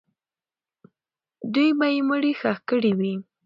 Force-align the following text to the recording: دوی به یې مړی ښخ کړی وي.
دوی 1.53 1.69
به 1.77 1.87
یې 1.93 2.01
مړی 2.09 2.33
ښخ 2.39 2.57
کړی 2.69 2.91
وي. 2.99 3.13